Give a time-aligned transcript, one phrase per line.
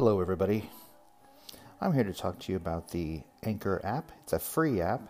[0.00, 0.70] Hello, everybody.
[1.78, 4.10] I'm here to talk to you about the Anchor app.
[4.22, 5.02] It's a free app.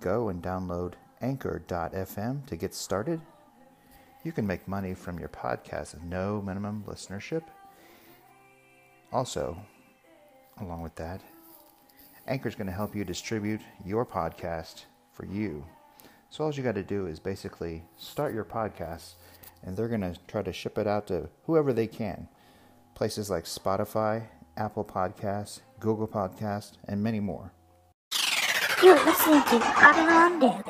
[0.00, 3.20] Go and download anchor.fm to get started.
[4.22, 7.42] You can make money from your podcast with no minimum listenership.
[9.12, 9.58] Also,
[10.60, 11.20] along with that,
[12.28, 15.66] Anchor is going to help you distribute your podcast for you.
[16.30, 19.14] So all you got to do is basically start your podcast,
[19.64, 22.28] and they're going to try to ship it out to whoever they can
[22.96, 24.24] places like Spotify,
[24.56, 27.52] Apple Podcasts, Google Podcasts, and many more.
[28.82, 30.62] You're listening to Hodl On Daily.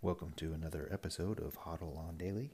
[0.00, 2.52] Welcome to another episode of Hodl On Daily.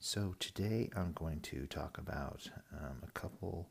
[0.00, 3.68] So, today I'm going to talk about um, a couple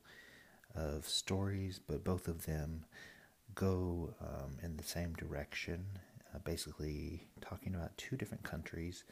[0.76, 2.86] of stories, but both of them
[3.58, 5.86] go um, in the same direction.
[6.34, 9.04] Uh, basically, talking about two different countries,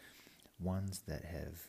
[0.59, 1.61] ones that have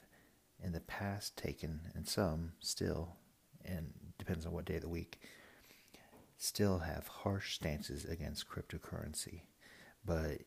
[0.62, 3.16] in the past taken, and some still,
[3.64, 5.20] and depends on what day of the week,
[6.36, 9.40] still have harsh stances against cryptocurrency.
[10.04, 10.42] But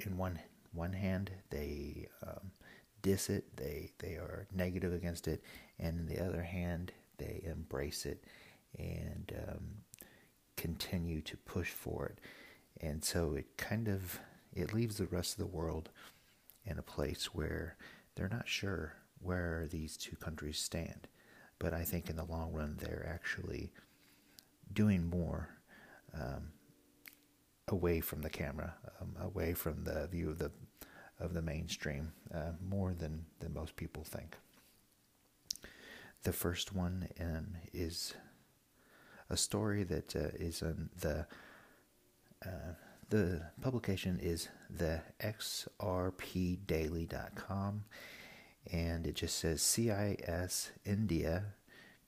[0.00, 0.38] in one
[0.72, 2.52] one hand, they um,
[3.00, 5.42] diss it, they they are negative against it,
[5.78, 8.24] and in the other hand, they embrace it
[8.78, 9.64] and um,
[10.62, 12.18] continue to push for it.
[12.80, 14.20] And so it kind of
[14.54, 15.90] it leaves the rest of the world
[16.64, 17.76] in a place where
[18.14, 21.08] they're not sure where these two countries stand.
[21.58, 23.72] But I think in the long run, they're actually
[24.72, 25.48] doing more
[26.14, 26.52] um,
[27.66, 30.52] away from the camera, um, away from the view of the
[31.18, 34.36] of the mainstream, uh, more than than most people think.
[36.22, 38.14] The first one um, is
[39.32, 41.26] a story that uh, is on the
[42.44, 42.74] uh,
[43.08, 47.84] the publication is the xrpdaily.com
[48.70, 51.54] and it just says CIS India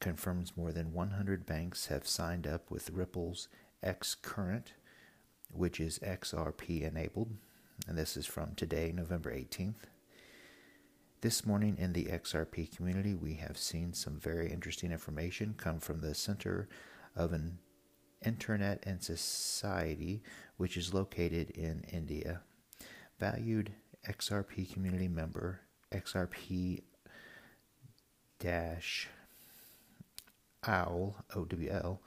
[0.00, 3.48] confirms more than 100 banks have signed up with Ripple's
[3.82, 4.74] X Current,
[5.50, 7.30] which is XRP enabled.
[7.88, 9.86] And this is from today, November 18th.
[11.22, 16.00] This morning in the XRP community, we have seen some very interesting information come from
[16.00, 16.68] the Center
[17.16, 17.58] of an
[18.24, 20.22] Internet and Society,
[20.56, 22.40] which is located in India.
[23.18, 23.72] Valued
[24.08, 25.60] XRP community member
[25.92, 26.82] XRP
[28.38, 29.08] dash
[30.66, 32.00] OWL, OWL,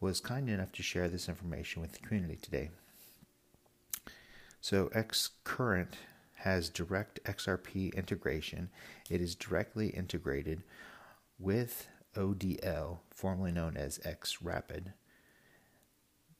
[0.00, 2.70] was kind enough to share this information with the community today.
[4.60, 5.96] So, X Current
[6.34, 8.70] has direct XRP integration.
[9.10, 10.62] It is directly integrated
[11.38, 14.92] with ODL, formerly known as X Rapid.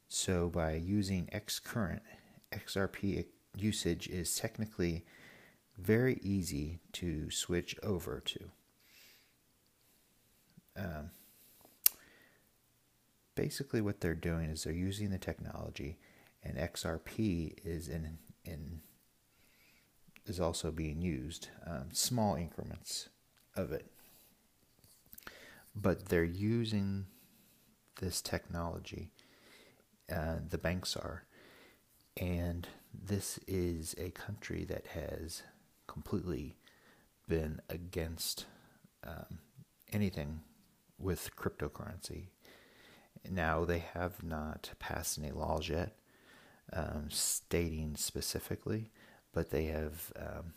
[0.09, 2.03] So, by using X Current,
[2.53, 3.27] XRP
[3.57, 5.05] usage is technically
[5.79, 8.51] very easy to switch over to.
[10.77, 11.11] Um,
[13.35, 15.99] basically, what they're doing is they're using the technology,
[16.43, 18.81] and XRP is in in
[20.27, 23.09] is also being used, um, small increments
[23.57, 23.91] of it.
[25.81, 27.07] But they're using
[28.01, 29.11] this technology,
[30.13, 31.25] uh, the banks are,
[32.17, 35.43] and this is a country that has
[35.87, 36.57] completely
[37.29, 38.47] been against
[39.07, 39.39] um,
[39.93, 40.41] anything
[40.99, 42.27] with cryptocurrency.
[43.29, 45.97] Now, they have not passed any laws yet
[46.73, 48.91] um, stating specifically,
[49.33, 50.55] but they have um,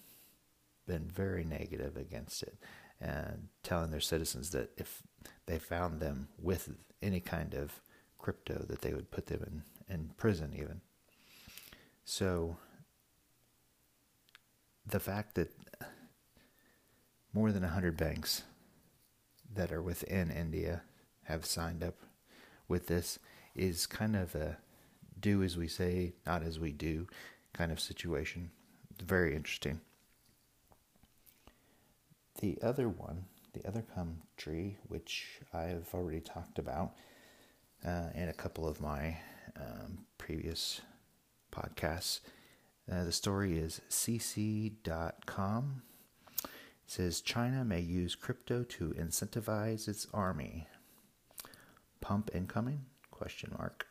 [0.85, 2.57] been very negative against it
[3.00, 5.01] and telling their citizens that if
[5.45, 6.69] they found them with
[7.01, 7.81] any kind of
[8.17, 10.81] crypto, that they would put them in, in prison even.
[12.06, 12.57] So
[14.85, 15.51] the fact that
[17.34, 18.44] more than 100 banks
[19.53, 20.81] that are within India
[21.23, 21.95] have signed up
[22.67, 23.19] with this
[23.55, 24.57] is kind of a
[25.19, 27.08] do as we say, not as we do
[27.53, 28.52] kind of situation.
[29.02, 29.79] Very interesting.
[32.41, 36.94] The other one, the other country, which I've already talked about
[37.85, 39.17] uh, in a couple of my
[39.55, 40.82] um, previous
[41.52, 42.22] podcasts,
[42.91, 45.82] uh, the story is cc.com.
[46.44, 46.50] It
[46.88, 50.67] says China may use crypto to incentivize its army.
[52.02, 52.85] Pump incoming?
[53.11, 53.88] Question mark.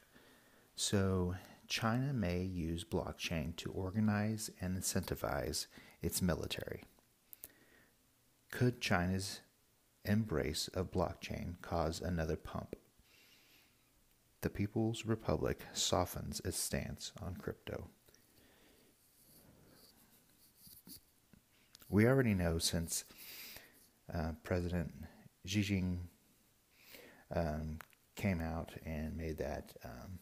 [0.77, 1.37] So
[1.69, 5.67] China may use blockchain to organize and incentivize
[6.03, 6.83] its military.
[8.51, 9.41] Could China's
[10.05, 12.77] embrace of blockchain cause another pump?
[14.43, 17.89] the People's Republic softens its stance on crypto.
[21.89, 23.05] We already know since
[24.13, 24.93] uh, President
[25.47, 25.99] Xi Jinping
[27.35, 27.79] um,
[28.17, 30.19] came out and made that, um,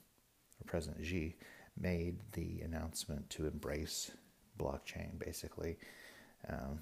[0.60, 1.36] or President Xi
[1.78, 4.10] made the announcement to embrace
[4.58, 5.78] blockchain, basically,
[6.48, 6.80] um,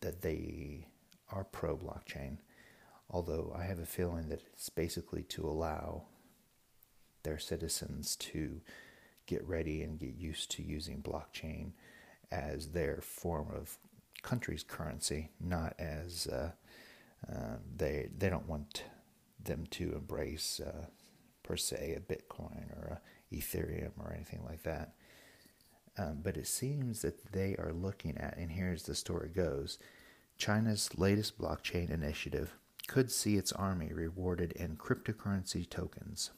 [0.00, 0.86] that they
[1.32, 2.38] are pro blockchain.
[3.10, 6.04] Although I have a feeling that it's basically to allow
[7.22, 8.60] their citizens to
[9.26, 11.72] get ready and get used to using blockchain
[12.30, 13.78] as their form of
[14.22, 16.52] country's currency, not as uh,
[17.30, 18.84] uh, they they don't want
[19.42, 20.86] them to embrace uh,
[21.42, 23.00] per se a Bitcoin or
[23.32, 24.94] a Ethereum or anything like that.
[25.98, 29.78] Um, but it seems that they are looking at, and here's the story goes
[30.42, 32.56] China's latest blockchain initiative
[32.88, 36.32] could see its army rewarded in cryptocurrency tokens.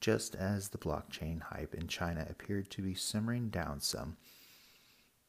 [0.00, 4.16] Just as the blockchain hype in China appeared to be simmering down some,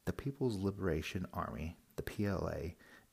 [0.06, 2.70] the People's Liberation Army, the PLA,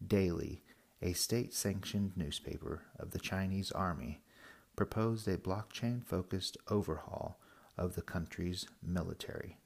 [0.07, 0.63] daily,
[1.01, 4.21] a state sanctioned newspaper of the Chinese Army,
[4.77, 7.41] proposed a blockchain focused overhaul
[7.77, 9.57] of the country's military.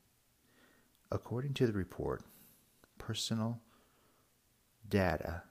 [1.12, 2.24] According to the report,
[2.98, 3.62] personal
[4.92, 5.42] data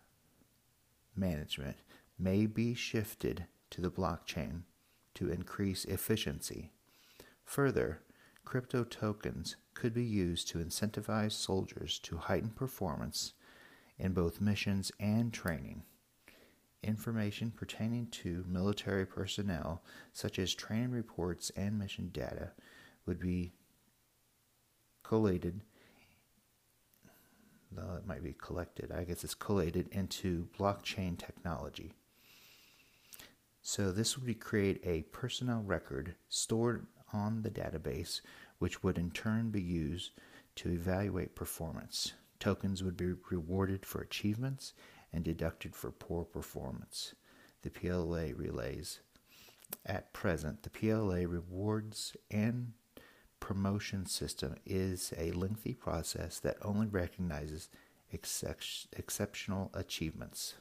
[1.17, 1.79] management
[2.19, 4.63] may be shifted to the blockchain
[5.15, 6.71] to increase efficiency.
[7.45, 8.03] Further,
[8.45, 13.33] crypto tokens could be used to incentivize soldiers to heighten performance
[13.99, 15.83] in both missions and training.
[16.83, 19.83] Information pertaining to military personnel,
[20.13, 22.53] such as training reports and mission data,
[23.07, 23.53] would be
[25.03, 25.61] collated.
[27.73, 31.95] Though it might be collected, I guess it's collated into blockchain technology.
[33.63, 38.21] So this would create a personnel record stored on the database,
[38.59, 40.13] which would in turn be used
[40.57, 42.13] to evaluate performance.
[42.39, 44.73] Tokens would be rewarded for achievements
[45.13, 47.15] and deducted for poor performance.
[47.63, 49.01] The PLA relays.
[49.87, 52.73] At present, the PLA rewards and
[53.41, 57.69] promotion system is a lengthy process that only recognizes
[58.13, 58.61] excep-
[58.93, 60.55] exceptional achievements.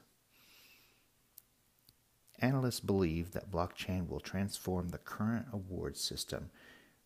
[2.41, 6.49] Analysts believe that blockchain will transform the current award system,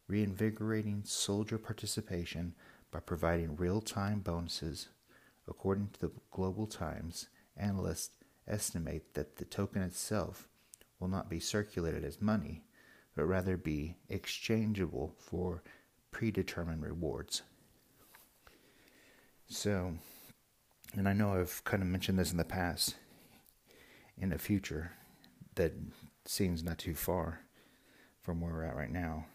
[0.08, 2.54] reinvigorating soldier participation
[2.92, 4.90] by providing real time bonuses.
[5.48, 7.28] According to the Global Times,
[7.58, 8.12] analysts
[8.48, 10.48] estimate that the token itself
[11.00, 12.64] will not be circulated as money,
[13.16, 15.62] but rather be exchangeable for
[16.12, 17.42] predetermined rewards.
[19.48, 19.94] So,
[20.96, 22.96] and I know I've kind of mentioned this in the past,
[24.18, 24.92] in the future,
[25.56, 25.74] that
[26.26, 27.42] seems not too far
[28.22, 29.26] from where we're at right now,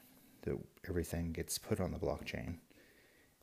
[0.42, 0.56] that
[0.88, 2.56] everything gets put on the blockchain.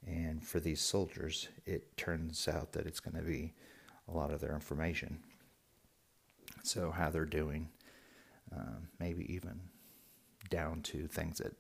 [0.06, 3.54] And for these soldiers, it turns out that it's going to be
[4.08, 5.20] a lot of their information.
[6.64, 7.70] So, how they're doing,
[8.52, 9.60] um, maybe even
[10.50, 11.54] down to things that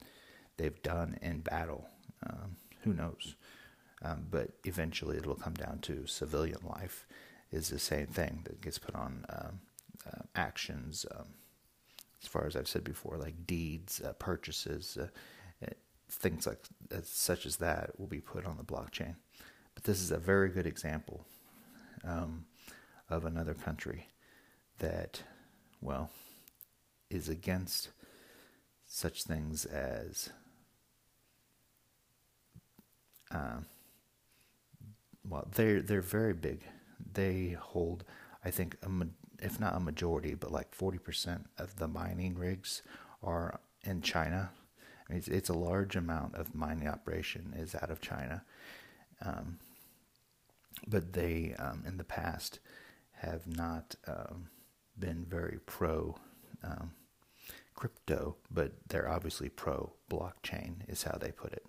[0.57, 1.87] they've done in battle.
[2.25, 3.35] Um, who knows?
[4.01, 7.07] Um, but eventually, it'll come down to civilian life,
[7.51, 9.59] is the same thing that gets put on um,
[10.05, 11.05] uh, actions.
[11.15, 11.27] Um,
[12.21, 15.07] as far as I've said before, like deeds, uh, purchases, uh,
[16.09, 16.59] things like
[16.91, 19.15] uh, such as that will be put on the blockchain.
[19.73, 21.25] But this is a very good example
[22.03, 22.45] um,
[23.09, 24.07] of another country
[24.79, 25.21] that,
[25.81, 26.09] well,
[27.09, 27.89] is against
[28.95, 30.29] such things as
[33.31, 33.57] uh,
[35.27, 36.61] well, they're they're very big.
[37.13, 38.03] They hold,
[38.43, 38.89] I think, a,
[39.43, 42.83] if not a majority, but like forty percent of the mining rigs
[43.23, 44.51] are in China
[45.09, 48.43] I it's, it's a large amount of mining operation is out of China.
[49.21, 49.59] Um,
[50.87, 52.59] but they, um, in the past,
[53.13, 54.49] have not um,
[54.97, 56.17] been very pro
[56.63, 56.91] um,
[57.75, 61.65] crypto, but they're obviously pro blockchain, is how they put it.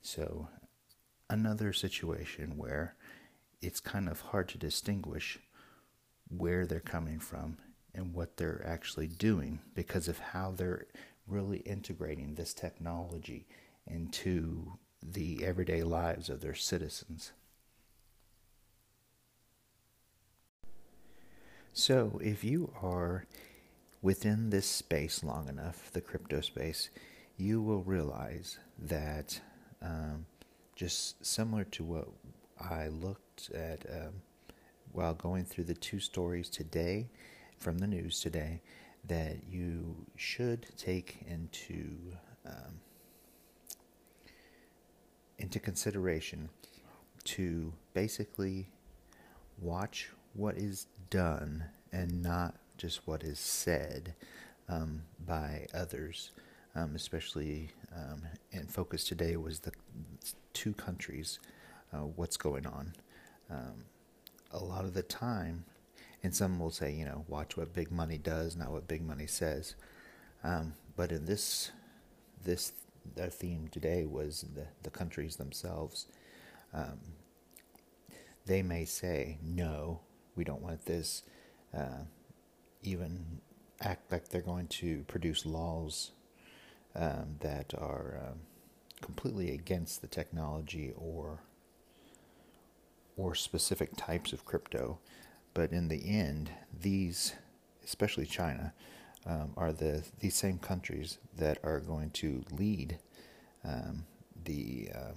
[0.00, 0.48] So,
[1.30, 2.96] another situation where
[3.60, 5.38] it's kind of hard to distinguish
[6.28, 7.58] where they're coming from
[7.94, 10.86] and what they're actually doing because of how they're
[11.26, 13.46] really integrating this technology
[13.86, 17.32] into the everyday lives of their citizens.
[21.72, 23.24] So, if you are
[24.02, 26.90] within this space long enough, the crypto space,
[27.36, 29.40] you will realize that
[29.82, 30.26] um,
[30.74, 32.08] just similar to what
[32.60, 34.14] I looked at um,
[34.92, 37.08] while going through the two stories today
[37.58, 38.60] from the news today,
[39.06, 42.80] that you should take into um,
[45.38, 46.48] into consideration
[47.24, 48.68] to basically
[49.60, 54.14] watch what is done and not just what is said
[54.68, 56.30] um, by others,
[56.74, 59.72] um, especially um, and focus today was the
[60.54, 61.40] two countries,
[61.92, 62.94] uh, what's going on.
[63.50, 63.84] Um,
[64.52, 65.64] a lot of the time,
[66.22, 69.26] and some will say, you know, watch what big money does, not what big money
[69.26, 69.74] says.
[70.42, 71.70] Um, but in this,
[72.44, 72.72] this
[73.16, 76.06] their theme today was the, the countries themselves.
[76.72, 76.98] Um,
[78.46, 80.00] they may say, no,
[80.36, 81.22] we don't want this,
[81.76, 82.04] uh,
[82.82, 83.40] even
[83.80, 86.12] act like they're going to produce laws
[86.94, 88.40] um, that are um,
[89.00, 91.40] completely against the technology or
[93.16, 94.98] or specific types of crypto.
[95.52, 97.34] But in the end, these,
[97.84, 98.72] especially China,
[99.26, 102.98] um, are the these same countries that are going to lead
[103.64, 104.06] um,
[104.44, 105.12] the uh,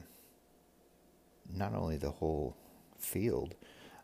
[1.53, 2.55] not only the whole
[2.97, 3.55] field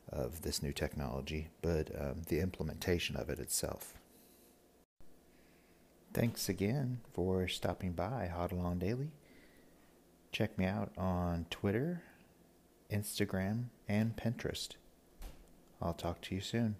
[0.10, 3.94] of this new technology, but um, the implementation of it itself.
[6.14, 9.12] Thanks again for stopping by Hodl On Daily.
[10.32, 12.02] Check me out on Twitter,
[12.92, 14.72] Instagram, and Pinterest.
[15.82, 16.76] I'll talk to you soon.